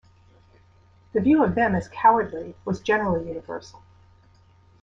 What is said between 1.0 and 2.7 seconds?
The view of them as cowardly